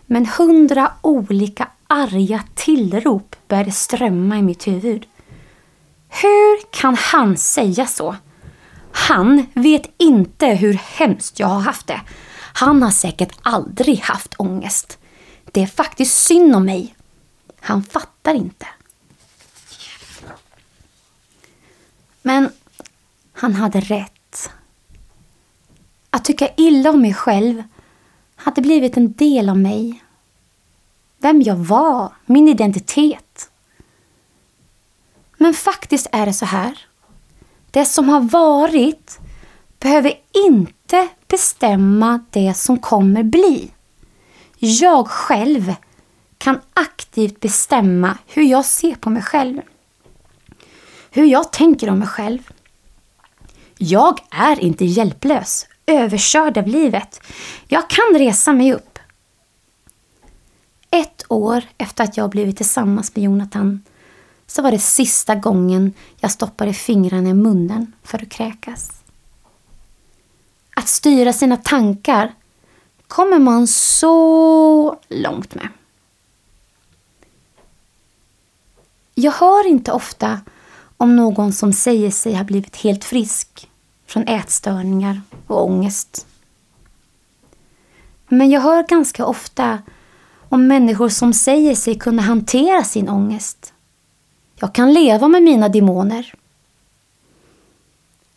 men 0.06 0.26
hundra 0.26 0.92
olika 1.02 1.68
arga 1.88 2.44
tillrop 2.56 3.36
började 3.48 3.72
strömma 3.72 4.38
i 4.38 4.42
mitt 4.42 4.68
huvud. 4.68 5.06
Hur 6.08 6.72
kan 6.72 6.96
han 6.96 7.38
säga 7.38 7.88
så? 7.88 8.16
Han 8.92 9.46
vet 9.54 9.94
inte 9.98 10.46
hur 10.48 10.74
hemskt 10.74 11.40
jag 11.40 11.48
har 11.48 11.60
haft 11.60 11.88
det. 11.88 12.02
Han 12.54 12.84
har 12.84 12.92
säkert 12.92 13.38
aldrig 13.42 14.00
haft 14.00 14.36
ångest. 14.38 14.98
Det 15.52 15.62
är 15.62 15.68
faktiskt 15.68 16.24
synd 16.24 16.56
om 16.56 16.66
mig. 16.66 16.96
Han 17.60 17.84
fattar 17.84 18.34
inte. 18.34 18.68
Men 22.22 22.50
han 23.34 23.54
hade 23.54 23.80
rätt. 23.80 24.50
Att 26.10 26.26
tycka 26.26 26.50
illa 26.58 26.90
om 26.90 27.02
mig 27.02 27.14
själv 27.14 27.64
hade 28.50 28.62
blivit 28.62 28.98
en 28.98 29.14
del 29.14 29.50
av 29.50 29.58
mig. 29.58 30.04
Vem 31.18 31.42
jag 31.42 31.56
var, 31.56 32.14
min 32.26 32.48
identitet. 32.48 33.52
Men 35.38 35.54
faktiskt 35.54 36.08
är 36.12 36.26
det 36.26 36.34
så 36.34 36.46
här. 36.46 36.86
Det 37.72 37.86
som 37.86 38.10
har 38.10 38.22
varit 38.22 39.20
behöver 39.80 40.14
inte 40.48 41.08
bestämma 41.28 42.20
det 42.30 42.54
som 42.54 42.80
kommer 42.80 43.24
bli. 43.24 43.72
Jag 44.58 45.08
själv 45.08 45.74
kan 46.38 46.60
aktivt 46.74 47.40
bestämma 47.40 48.18
hur 48.28 48.44
jag 48.44 48.66
ser 48.66 48.96
på 48.96 49.10
mig 49.10 49.24
själv. 49.24 49.62
Hur 51.12 51.26
jag 51.26 51.52
tänker 51.52 51.90
om 51.90 52.00
mig 52.00 52.08
själv. 52.08 52.50
Jag 53.78 54.20
är 54.32 54.60
inte 54.60 54.86
hjälplös, 54.86 55.68
överkörd 55.90 56.58
av 56.58 56.68
livet. 56.68 57.22
Jag 57.68 57.90
kan 57.90 58.20
resa 58.20 58.54
mig 58.54 58.74
upp. 58.74 59.00
Ett 60.92 61.24
år 61.30 61.64
efter 61.78 62.04
att 62.04 62.18
jag 62.18 62.30
blivit 62.30 62.58
tillsammans 62.58 63.16
med 63.16 63.24
Jonathan 63.24 63.84
så 64.48 64.62
var 64.62 64.72
det 64.72 64.80
sista 64.80 65.36
gången 65.36 65.94
jag 66.20 66.32
stoppade 66.32 66.74
fingrarna 66.74 67.30
i 67.30 67.34
munnen 67.34 67.94
för 68.04 68.24
att 68.24 68.30
kräkas. 68.30 68.92
Att 70.76 70.88
styra 70.88 71.34
sina 71.34 71.58
tankar 71.58 72.34
kommer 73.08 73.40
man 73.40 73.68
så 73.68 75.00
långt 75.10 75.56
med. 75.56 75.70
Jag 79.16 79.32
hör 79.32 79.68
inte 79.68 79.92
ofta 79.92 80.42
om 80.98 81.16
någon 81.16 81.54
som 81.54 81.74
säger 81.74 82.12
sig 82.12 82.34
ha 82.34 82.44
blivit 82.44 82.76
helt 82.76 83.04
frisk 83.04 83.69
från 84.10 84.28
ätstörningar 84.28 85.22
och 85.48 85.66
ångest. 85.66 86.28
Men 88.28 88.50
jag 88.50 88.62
hör 88.62 88.84
ganska 88.84 89.26
ofta 89.26 89.80
om 90.50 90.68
människor 90.68 91.10
som 91.10 91.34
säger 91.34 91.76
sig 91.76 91.96
kunna 91.96 92.22
hantera 92.22 92.84
sin 92.84 93.10
ångest. 93.10 93.74
Jag 94.56 94.76
kan 94.76 94.94
leva 94.94 95.28
med 95.28 95.44
mina 95.44 95.70
demoner. 95.70 96.34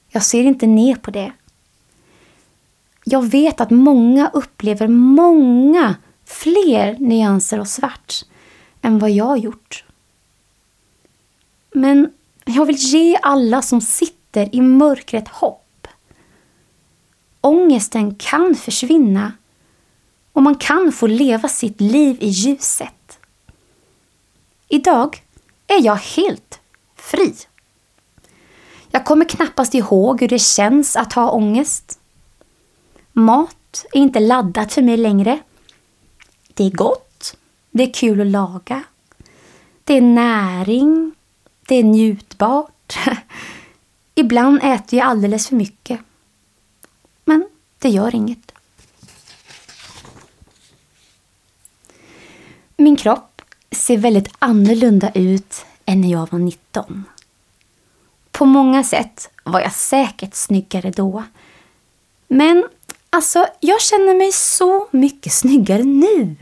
Jag 0.08 0.22
ser 0.22 0.44
inte 0.44 0.66
ner 0.66 0.94
på 0.94 1.10
det. 1.10 1.32
Jag 3.04 3.22
vet 3.22 3.60
att 3.60 3.70
många 3.70 4.30
upplever 4.32 4.88
många 4.88 5.96
fler 6.24 6.96
nyanser 6.98 7.58
av 7.58 7.64
svart 7.64 8.24
än 8.82 8.98
vad 8.98 9.10
jag 9.10 9.38
gjort. 9.38 9.84
Men 11.74 12.12
jag 12.44 12.66
vill 12.66 12.76
ge 12.76 13.18
alla 13.22 13.62
som 13.62 13.80
sitter 13.80 14.54
i 14.54 14.60
mörkret 14.60 15.28
hopp. 15.28 15.61
Ångesten 17.44 18.14
kan 18.14 18.54
försvinna 18.54 19.32
och 20.32 20.42
man 20.42 20.54
kan 20.54 20.92
få 20.92 21.06
leva 21.06 21.48
sitt 21.48 21.80
liv 21.80 22.16
i 22.20 22.28
ljuset. 22.28 23.18
Idag 24.68 25.22
är 25.66 25.84
jag 25.84 25.96
helt 25.96 26.60
fri. 26.96 27.34
Jag 28.90 29.04
kommer 29.04 29.24
knappast 29.24 29.74
ihåg 29.74 30.20
hur 30.20 30.28
det 30.28 30.38
känns 30.38 30.96
att 30.96 31.12
ha 31.12 31.30
ångest. 31.30 31.98
Mat 33.12 33.86
är 33.92 33.98
inte 33.98 34.20
laddat 34.20 34.72
för 34.72 34.82
mig 34.82 34.96
längre. 34.96 35.38
Det 36.54 36.64
är 36.64 36.70
gott. 36.70 37.36
Det 37.70 37.82
är 37.82 37.92
kul 37.92 38.20
att 38.20 38.26
laga. 38.26 38.82
Det 39.84 39.96
är 39.96 40.00
näring. 40.00 41.12
Det 41.68 41.74
är 41.74 41.84
njutbart. 41.84 42.98
Ibland 44.14 44.60
äter 44.62 44.98
jag 44.98 45.08
alldeles 45.08 45.48
för 45.48 45.56
mycket. 45.56 46.00
Det 47.82 47.88
gör 47.88 48.14
inget. 48.14 48.52
Min 52.76 52.96
kropp 52.96 53.42
ser 53.70 53.96
väldigt 53.96 54.28
annorlunda 54.38 55.10
ut 55.14 55.64
än 55.86 56.00
när 56.00 56.10
jag 56.10 56.28
var 56.30 56.38
19. 56.38 57.04
På 58.30 58.44
många 58.44 58.84
sätt 58.84 59.30
var 59.44 59.60
jag 59.60 59.72
säkert 59.72 60.34
snyggare 60.34 60.90
då. 60.90 61.24
Men 62.28 62.64
alltså, 63.10 63.46
jag 63.60 63.80
känner 63.80 64.14
mig 64.14 64.32
så 64.32 64.88
mycket 64.90 65.32
snyggare 65.32 65.82
nu. 65.82 66.36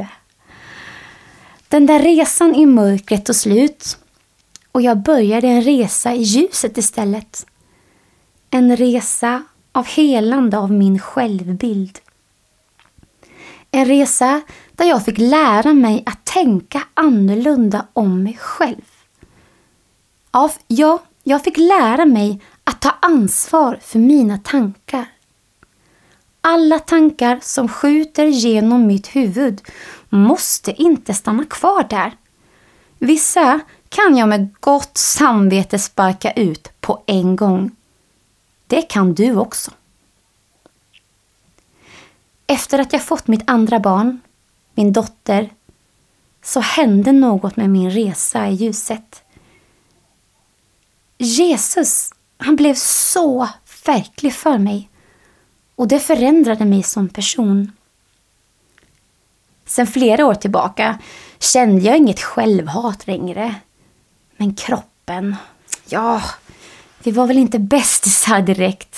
Den 1.68 1.86
där 1.86 1.98
resan 1.98 2.54
i 2.54 2.66
mörkret 2.66 3.26
tog 3.26 3.36
slut 3.36 3.98
och 4.72 4.82
jag 4.82 4.98
började 4.98 5.48
en 5.48 5.62
resa 5.62 6.14
i 6.14 6.22
ljuset 6.22 6.78
istället. 6.78 7.46
En 8.50 8.76
resa 8.76 9.44
av 9.72 9.86
helande 9.86 10.58
av 10.58 10.72
min 10.72 10.98
självbild. 10.98 11.98
En 13.70 13.86
resa 13.86 14.40
där 14.72 14.84
jag 14.84 15.04
fick 15.04 15.18
lära 15.18 15.72
mig 15.72 16.02
att 16.06 16.24
tänka 16.24 16.82
annorlunda 16.94 17.86
om 17.92 18.22
mig 18.22 18.36
själv. 18.40 18.82
Ja, 20.66 20.98
jag 21.22 21.44
fick 21.44 21.56
lära 21.56 22.04
mig 22.04 22.40
att 22.64 22.80
ta 22.80 22.90
ansvar 23.02 23.78
för 23.82 23.98
mina 23.98 24.38
tankar. 24.38 25.06
Alla 26.40 26.78
tankar 26.78 27.38
som 27.42 27.68
skjuter 27.68 28.24
genom 28.24 28.86
mitt 28.86 29.06
huvud 29.16 29.62
måste 30.08 30.82
inte 30.82 31.14
stanna 31.14 31.44
kvar 31.44 31.86
där. 31.90 32.12
Vissa 32.98 33.60
kan 33.88 34.16
jag 34.16 34.28
med 34.28 34.54
gott 34.60 34.98
samvete 34.98 35.78
sparka 35.78 36.32
ut 36.32 36.72
på 36.80 37.02
en 37.06 37.36
gång. 37.36 37.70
Det 38.70 38.82
kan 38.82 39.14
du 39.14 39.36
också. 39.36 39.70
Efter 42.46 42.78
att 42.78 42.92
jag 42.92 43.02
fått 43.02 43.28
mitt 43.28 43.42
andra 43.50 43.80
barn, 43.80 44.20
min 44.74 44.92
dotter, 44.92 45.50
så 46.42 46.60
hände 46.60 47.12
något 47.12 47.56
med 47.56 47.70
min 47.70 47.90
resa 47.90 48.48
i 48.48 48.54
ljuset. 48.54 49.22
Jesus, 51.18 52.10
han 52.36 52.56
blev 52.56 52.74
så 52.74 53.48
verklig 53.86 54.34
för 54.34 54.58
mig. 54.58 54.90
Och 55.74 55.88
det 55.88 56.00
förändrade 56.00 56.64
mig 56.64 56.82
som 56.82 57.08
person. 57.08 57.72
Sen 59.64 59.86
flera 59.86 60.26
år 60.26 60.34
tillbaka 60.34 60.98
kände 61.38 61.82
jag 61.82 61.96
inget 61.96 62.20
självhat 62.20 63.06
längre. 63.06 63.54
Men 64.36 64.54
kroppen, 64.54 65.36
ja, 65.88 66.22
vi 67.02 67.10
var 67.10 67.26
väl 67.26 67.38
inte 67.38 67.58
bästisar 67.58 68.42
direkt. 68.42 68.96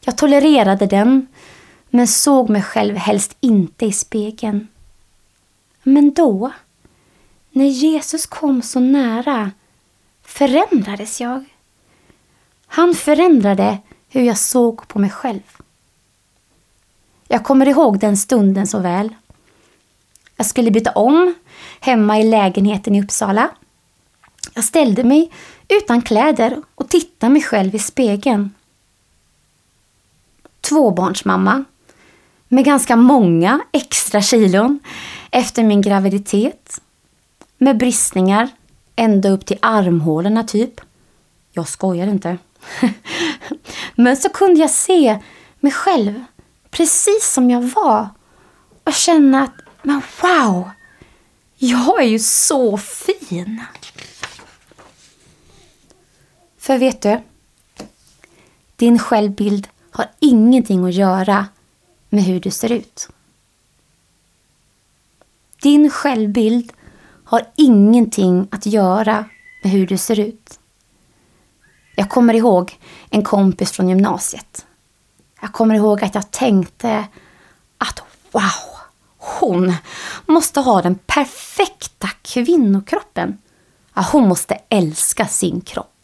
Jag 0.00 0.18
tolererade 0.18 0.86
den, 0.86 1.26
men 1.90 2.08
såg 2.08 2.50
mig 2.50 2.62
själv 2.62 2.96
helst 2.96 3.36
inte 3.40 3.86
i 3.86 3.92
spegeln. 3.92 4.68
Men 5.82 6.14
då, 6.14 6.52
när 7.50 7.64
Jesus 7.64 8.26
kom 8.26 8.62
så 8.62 8.80
nära, 8.80 9.50
förändrades 10.22 11.20
jag. 11.20 11.44
Han 12.66 12.94
förändrade 12.94 13.78
hur 14.08 14.22
jag 14.22 14.38
såg 14.38 14.88
på 14.88 14.98
mig 14.98 15.10
själv. 15.10 15.56
Jag 17.28 17.44
kommer 17.44 17.68
ihåg 17.68 17.98
den 17.98 18.16
stunden 18.16 18.66
så 18.66 18.78
väl. 18.78 19.14
Jag 20.36 20.46
skulle 20.46 20.70
byta 20.70 20.90
om 20.90 21.34
hemma 21.80 22.18
i 22.18 22.24
lägenheten 22.24 22.94
i 22.94 23.02
Uppsala. 23.02 23.50
Jag 24.54 24.64
ställde 24.64 25.04
mig 25.04 25.30
utan 25.70 26.02
kläder 26.02 26.62
och 26.74 26.88
titta 26.88 27.28
mig 27.28 27.42
själv 27.42 27.74
i 27.74 27.78
spegeln. 27.78 28.50
Tvåbarnsmamma 30.60 31.64
med 32.48 32.64
ganska 32.64 32.96
många 32.96 33.60
extra 33.72 34.22
kilon 34.22 34.78
efter 35.30 35.62
min 35.62 35.80
graviditet. 35.80 36.80
Med 37.58 37.76
bristningar 37.78 38.48
ända 38.96 39.30
upp 39.30 39.46
till 39.46 39.58
armhålorna 39.62 40.44
typ. 40.44 40.80
Jag 41.52 41.68
skojar 41.68 42.06
inte. 42.06 42.38
Men 43.94 44.16
så 44.16 44.28
kunde 44.28 44.60
jag 44.60 44.70
se 44.70 45.18
mig 45.60 45.72
själv 45.72 46.24
precis 46.70 47.32
som 47.32 47.50
jag 47.50 47.62
var 47.62 48.08
och 48.84 48.94
känna 48.94 49.42
att, 49.42 49.54
men 49.82 50.02
wow, 50.22 50.70
jag 51.56 52.02
är 52.02 52.06
ju 52.06 52.18
så 52.18 52.78
fin. 52.78 53.60
För 56.60 56.78
vet 56.78 57.02
du, 57.02 57.20
din 58.76 58.98
självbild 58.98 59.68
har 59.90 60.10
ingenting 60.18 60.84
att 60.84 60.94
göra 60.94 61.46
med 62.08 62.24
hur 62.24 62.40
du 62.40 62.50
ser 62.50 62.72
ut. 62.72 63.08
Din 65.62 65.90
självbild 65.90 66.72
har 67.24 67.46
ingenting 67.56 68.48
att 68.50 68.66
göra 68.66 69.24
med 69.62 69.72
hur 69.72 69.86
du 69.86 69.98
ser 69.98 70.20
ut. 70.20 70.58
Jag 71.96 72.10
kommer 72.10 72.34
ihåg 72.34 72.78
en 73.10 73.22
kompis 73.22 73.72
från 73.72 73.88
gymnasiet. 73.88 74.66
Jag 75.40 75.52
kommer 75.52 75.74
ihåg 75.74 76.04
att 76.04 76.14
jag 76.14 76.30
tänkte 76.30 77.04
att 77.78 78.02
wow, 78.32 78.78
hon 79.16 79.74
måste 80.26 80.60
ha 80.60 80.82
den 80.82 80.98
perfekta 81.06 82.08
kvinnokroppen. 82.22 83.38
Ja, 83.94 84.06
hon 84.12 84.28
måste 84.28 84.54
älska 84.68 85.26
sin 85.26 85.60
kropp. 85.60 85.99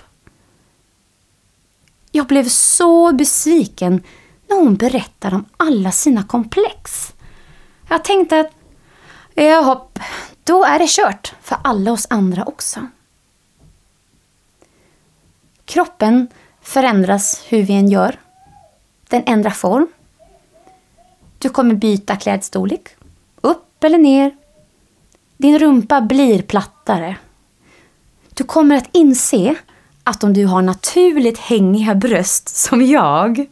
Jag 2.17 2.27
blev 2.27 2.45
så 2.49 3.13
besviken 3.13 4.03
när 4.49 4.57
hon 4.57 4.77
berättade 4.77 5.37
om 5.37 5.45
alla 5.57 5.93
sina 5.93 6.23
komplex. 6.23 7.15
Jag 7.89 8.05
tänkte 8.05 8.41
att, 8.41 8.51
jaha, 9.35 9.81
då 10.45 10.65
är 10.65 10.79
det 10.79 10.89
kört 10.89 11.35
för 11.43 11.57
alla 11.65 11.93
oss 11.93 12.07
andra 12.11 12.45
också. 12.45 12.87
Kroppen 15.65 16.29
förändras 16.61 17.45
hur 17.49 17.63
vi 17.63 17.75
än 17.75 17.89
gör. 17.89 18.21
Den 19.09 19.23
ändrar 19.27 19.51
form. 19.51 19.89
Du 21.39 21.49
kommer 21.49 21.75
byta 21.75 22.17
klädstorlek. 22.17 22.89
Upp 23.41 23.85
eller 23.85 23.99
ner. 23.99 24.37
Din 25.37 25.59
rumpa 25.59 26.01
blir 26.01 26.43
plattare. 26.43 27.17
Du 28.35 28.45
kommer 28.45 28.77
att 28.77 28.89
inse 28.93 29.57
att 30.07 30.25
om 30.25 30.33
du 30.33 30.47
har 30.47 30.63
naturligt 30.63 31.39
hängiga 31.39 31.95
bröst 31.95 32.57
som 32.57 32.87
jag, 32.87 33.47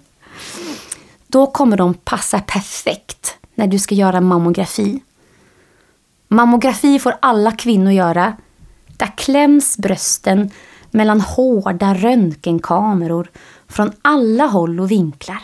då 1.26 1.46
kommer 1.46 1.76
de 1.76 1.94
passa 1.94 2.40
perfekt 2.40 3.36
när 3.54 3.66
du 3.66 3.78
ska 3.78 3.94
göra 3.94 4.20
mammografi. 4.20 5.00
Mammografi 6.28 6.98
får 6.98 7.14
alla 7.20 7.52
kvinnor 7.52 7.92
göra. 7.92 8.36
Där 8.96 9.12
kläms 9.16 9.78
brösten 9.78 10.50
mellan 10.90 11.20
hårda 11.20 11.94
röntgenkameror 11.94 13.30
från 13.68 13.92
alla 14.02 14.46
håll 14.46 14.80
och 14.80 14.90
vinklar. 14.90 15.42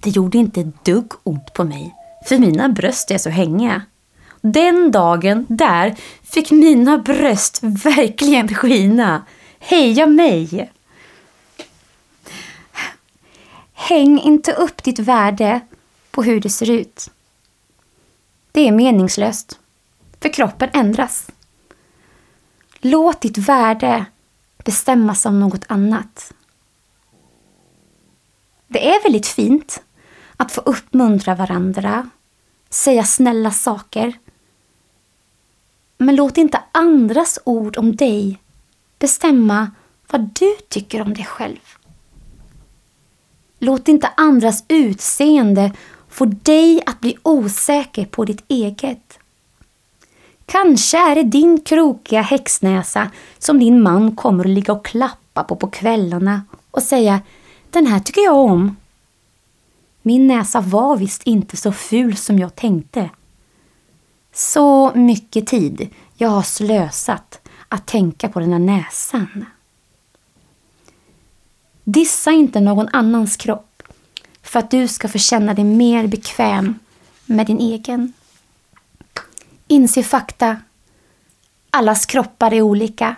Det 0.00 0.10
gjorde 0.10 0.38
inte 0.38 0.60
ett 0.60 0.84
dugg 0.84 1.12
ont 1.22 1.52
på 1.52 1.64
mig, 1.64 1.94
för 2.26 2.38
mina 2.38 2.68
bröst 2.68 3.10
är 3.10 3.18
så 3.18 3.30
hängiga. 3.30 3.82
Den 4.40 4.90
dagen 4.90 5.46
där 5.48 5.94
fick 6.22 6.50
mina 6.50 6.98
bröst 6.98 7.58
verkligen 7.62 8.54
skina. 8.54 9.22
Heja 9.62 10.06
mig! 10.06 10.72
Häng 13.72 14.20
inte 14.20 14.52
upp 14.52 14.82
ditt 14.82 14.98
värde 14.98 15.60
på 16.10 16.22
hur 16.22 16.40
det 16.40 16.50
ser 16.50 16.70
ut. 16.70 17.10
Det 18.52 18.68
är 18.68 18.72
meningslöst, 18.72 19.58
för 20.20 20.28
kroppen 20.28 20.70
ändras. 20.72 21.30
Låt 22.78 23.20
ditt 23.20 23.38
värde 23.38 24.04
bestämmas 24.64 25.26
av 25.26 25.34
något 25.34 25.64
annat. 25.68 26.32
Det 28.66 28.88
är 28.88 29.02
väldigt 29.02 29.26
fint 29.26 29.82
att 30.36 30.52
få 30.52 30.60
uppmuntra 30.60 31.34
varandra, 31.34 32.10
säga 32.70 33.04
snälla 33.04 33.50
saker. 33.50 34.18
Men 35.98 36.16
låt 36.16 36.38
inte 36.38 36.62
andras 36.72 37.38
ord 37.44 37.76
om 37.76 37.96
dig 37.96 38.40
bestämma 39.00 39.70
vad 40.10 40.20
du 40.20 40.56
tycker 40.68 41.02
om 41.02 41.14
dig 41.14 41.24
själv. 41.24 41.58
Låt 43.58 43.88
inte 43.88 44.10
andras 44.16 44.64
utseende 44.68 45.72
få 46.08 46.24
dig 46.24 46.82
att 46.86 47.00
bli 47.00 47.16
osäker 47.22 48.04
på 48.04 48.24
ditt 48.24 48.44
eget. 48.48 49.18
Kanske 50.46 50.98
är 50.98 51.14
det 51.14 51.22
din 51.22 51.60
krokiga 51.60 52.22
häxnäsa 52.22 53.10
som 53.38 53.58
din 53.58 53.82
man 53.82 54.16
kommer 54.16 54.44
att 54.44 54.50
ligga 54.50 54.72
och 54.72 54.84
klappa 54.84 55.44
på 55.44 55.56
på 55.56 55.70
kvällarna 55.70 56.42
och 56.70 56.82
säga 56.82 57.20
Den 57.70 57.86
här 57.86 58.00
tycker 58.00 58.20
jag 58.20 58.36
om. 58.36 58.76
Min 60.02 60.26
näsa 60.26 60.60
var 60.60 60.96
visst 60.96 61.22
inte 61.22 61.56
så 61.56 61.72
ful 61.72 62.16
som 62.16 62.38
jag 62.38 62.54
tänkte. 62.54 63.10
Så 64.32 64.92
mycket 64.94 65.46
tid 65.46 65.88
jag 66.16 66.28
har 66.28 66.42
slösat 66.42 67.49
att 67.72 67.86
tänka 67.86 68.28
på 68.28 68.40
den 68.40 68.52
här 68.52 68.58
näsan. 68.58 69.44
Dissa 71.84 72.30
inte 72.30 72.60
någon 72.60 72.88
annans 72.92 73.36
kropp 73.36 73.82
för 74.42 74.58
att 74.58 74.70
du 74.70 74.88
ska 74.88 75.08
få 75.08 75.18
känna 75.18 75.54
dig 75.54 75.64
mer 75.64 76.06
bekväm 76.06 76.78
med 77.26 77.46
din 77.46 77.58
egen. 77.58 78.12
Inse 79.68 80.02
fakta. 80.02 80.56
Allas 81.70 82.06
kroppar 82.06 82.54
är 82.54 82.62
olika. 82.62 83.16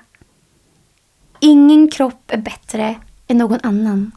Ingen 1.40 1.90
kropp 1.90 2.22
är 2.26 2.38
bättre 2.38 3.00
än 3.26 3.38
någon 3.38 3.60
annan. 3.62 4.12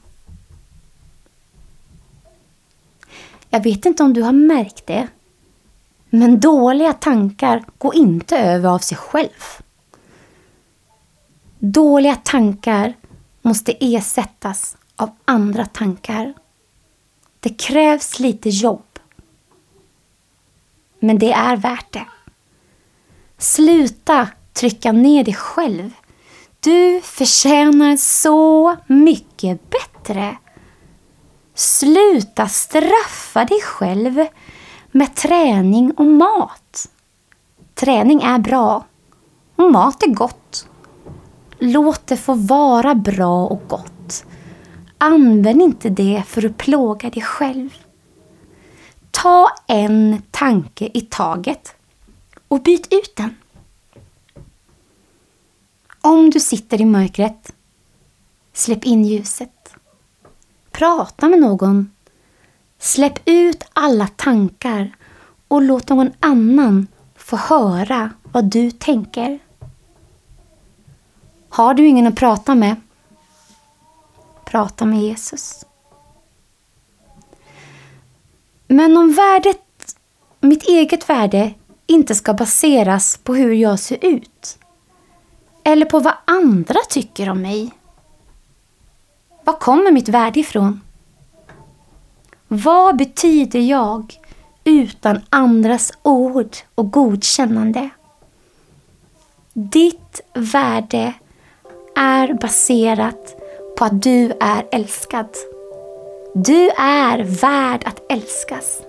Jag 3.49 3.63
vet 3.63 3.85
inte 3.85 4.03
om 4.03 4.13
du 4.13 4.21
har 4.21 4.31
märkt 4.31 4.87
det, 4.87 5.07
men 6.09 6.39
dåliga 6.39 6.93
tankar 6.93 7.63
går 7.77 7.95
inte 7.95 8.37
över 8.37 8.69
av 8.69 8.79
sig 8.79 8.97
själv. 8.97 9.64
Dåliga 11.73 12.15
tankar 12.15 12.93
måste 13.41 13.77
ersättas 13.79 14.77
av 14.95 15.09
andra 15.25 15.65
tankar. 15.65 16.33
Det 17.39 17.49
krävs 17.49 18.19
lite 18.19 18.49
jobb. 18.49 18.99
Men 20.99 21.19
det 21.19 21.31
är 21.31 21.57
värt 21.57 21.93
det. 21.93 22.05
Sluta 23.37 24.27
trycka 24.53 24.91
ner 24.91 25.23
dig 25.23 25.33
själv. 25.33 25.91
Du 26.59 27.01
förtjänar 27.01 27.97
så 27.97 28.75
mycket 28.87 29.61
bättre. 29.69 30.37
Sluta 31.53 32.47
straffa 32.47 33.45
dig 33.45 33.61
själv 33.61 34.25
med 34.91 35.15
träning 35.15 35.91
och 35.91 36.05
mat. 36.05 36.89
Träning 37.73 38.21
är 38.21 38.39
bra 38.39 38.85
och 39.55 39.71
mat 39.71 40.03
är 40.03 40.07
gott. 40.13 40.67
Låt 41.59 42.07
det 42.07 42.17
få 42.17 42.33
vara 42.33 42.95
bra 42.95 43.47
och 43.47 43.61
gott. 43.67 44.25
Använd 44.97 45.61
inte 45.61 45.89
det 45.89 46.23
för 46.27 46.45
att 46.45 46.57
plåga 46.57 47.09
dig 47.09 47.21
själv. 47.21 47.69
Ta 49.11 49.49
en 49.67 50.21
tanke 50.31 50.89
i 50.93 51.01
taget 51.01 51.75
och 52.47 52.61
byt 52.61 52.93
ut 52.93 53.15
den. 53.15 53.35
Om 56.01 56.29
du 56.29 56.39
sitter 56.39 56.81
i 56.81 56.85
mörkret, 56.85 57.53
släpp 58.53 58.85
in 58.85 59.05
ljuset. 59.05 59.75
Prata 60.71 61.29
med 61.29 61.39
någon 61.39 61.89
Släpp 62.85 63.19
ut 63.25 63.63
alla 63.73 64.07
tankar 64.07 64.95
och 65.47 65.61
låt 65.61 65.89
någon 65.89 66.11
annan 66.19 66.87
få 67.15 67.35
höra 67.35 68.11
vad 68.23 68.45
du 68.45 68.71
tänker. 68.71 69.39
Har 71.55 71.73
du 71.73 71.87
ingen 71.87 72.07
att 72.07 72.15
prata 72.15 72.55
med? 72.55 72.75
Prata 74.45 74.85
med 74.85 75.01
Jesus. 75.01 75.65
Men 78.67 78.97
om 78.97 79.13
värdet, 79.13 79.97
mitt 80.39 80.63
eget 80.63 81.09
värde, 81.09 81.53
inte 81.87 82.15
ska 82.15 82.33
baseras 82.33 83.17
på 83.17 83.35
hur 83.35 83.53
jag 83.53 83.79
ser 83.79 84.05
ut 84.05 84.59
eller 85.63 85.85
på 85.85 85.99
vad 85.99 86.13
andra 86.25 86.79
tycker 86.89 87.29
om 87.29 87.41
mig. 87.41 87.71
Var 89.43 89.59
kommer 89.59 89.91
mitt 89.91 90.09
värde 90.09 90.39
ifrån? 90.39 90.81
Vad 92.47 92.97
betyder 92.97 93.59
jag 93.59 94.19
utan 94.63 95.21
andras 95.29 95.93
ord 96.01 96.55
och 96.75 96.91
godkännande? 96.91 97.89
Ditt 99.53 100.21
värde 100.33 101.13
är 101.95 102.33
baserat 102.33 103.35
på 103.77 103.85
att 103.85 104.01
du 104.01 104.31
är 104.39 104.65
älskad. 104.71 105.27
Du 106.33 106.69
är 106.77 107.23
värd 107.23 107.83
att 107.85 108.01
älskas. 108.09 108.81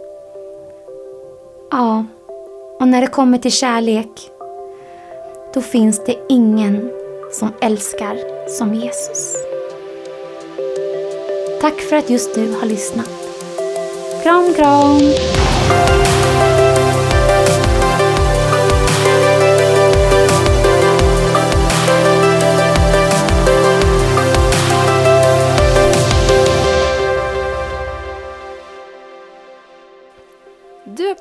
Ja, 1.71 2.05
och 2.81 2.89
när 2.89 3.01
det 3.01 3.07
kommer 3.07 3.39
till 3.39 3.53
kärlek, 3.53 4.31
då 5.55 5.61
finns 5.61 6.05
det 6.05 6.17
ingen 6.29 6.91
som 7.33 7.53
älskar 7.61 8.49
som 8.49 8.75
Jesus. 8.75 9.37
Tack 11.61 11.81
för 11.81 11.97
att 11.97 12.11
just 12.11 12.35
du 12.35 12.53
har 12.53 12.67
lyssnat. 12.67 13.11
Kram, 14.23 14.55
kram! 14.55 15.01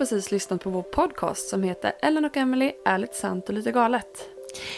Precis 0.10 0.32
lyssnat 0.32 0.63
på 0.63 0.70
vår 0.70 0.82
podcast 0.82 1.50
som 1.50 1.63
heter 1.63 1.94
Ellen 2.02 2.26
och 2.26 2.38
Emily 2.38 2.72
ärligt 2.86 3.15
sant 3.15 3.50
och 3.50 3.54
lite 3.54 3.72
galet. 3.72 4.30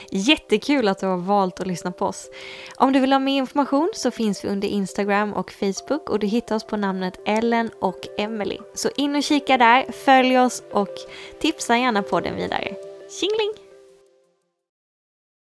Jättekul 0.10 0.88
att 0.88 1.00
du 1.00 1.06
har 1.06 1.18
valt 1.18 1.60
att 1.60 1.68
lyssna 1.68 1.92
på 1.92 2.06
oss. 2.06 2.30
Om 2.76 2.94
du 2.94 3.00
vill 3.00 3.12
ha 3.12 3.20
mer 3.20 3.38
information 3.38 3.92
så 3.96 4.12
finns 4.12 4.46
vi 4.46 4.50
under 4.50 4.68
Instagram 4.68 5.34
och 5.34 5.52
Facebook 5.52 6.10
och 6.10 6.20
du 6.20 6.28
hittar 6.28 6.56
oss 6.56 6.63
på 6.63 6.78
namnet 6.78 7.20
Ellen 7.26 7.70
och 7.80 8.08
Emily. 8.18 8.58
Så 8.74 8.90
in 8.96 9.16
och 9.16 9.24
kika 9.24 9.58
där, 9.58 9.92
följ 9.92 10.40
oss 10.40 10.63
och 10.72 10.96
tipsa 11.40 11.78
gärna 11.78 12.02
podden 12.04 12.36
vidare. 12.36 12.76
Tjingeling! 13.20 13.66